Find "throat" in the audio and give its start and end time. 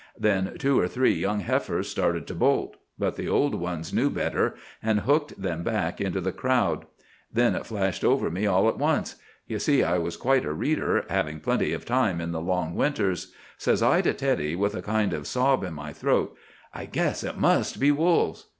15.93-16.35